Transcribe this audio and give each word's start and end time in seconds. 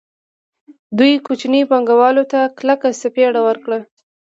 دوی 0.97 1.13
کوچنیو 1.25 1.69
پانګوالو 1.71 2.23
ته 2.31 2.39
کلکه 2.57 2.87
څپېړه 3.01 3.41
ورکړه 3.43 3.79